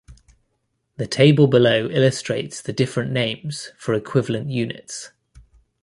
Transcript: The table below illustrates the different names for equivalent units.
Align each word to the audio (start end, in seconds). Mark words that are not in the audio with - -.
The 0.97 1.05
table 1.05 1.45
below 1.45 1.87
illustrates 1.91 2.59
the 2.59 2.73
different 2.73 3.11
names 3.11 3.69
for 3.77 3.93
equivalent 3.93 4.49
units. 4.49 5.11